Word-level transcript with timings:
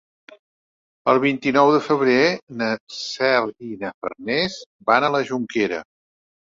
El 1.13 1.21
vint-i-nou 1.25 1.73
de 1.75 1.81
febrer 1.89 2.17
na 2.63 2.71
Cel 3.01 3.55
i 3.69 3.79
na 3.85 3.95
Farners 4.01 4.59
van 4.93 5.09
a 5.09 5.15
la 5.19 5.25
Jonquera. 5.33 5.89